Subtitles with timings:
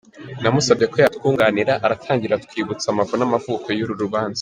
[0.41, 1.73] Namusabye ko yatwunganira.
[1.85, 4.29] Aratangira atwibutsa amavu n’amavuko y’uru rubanza.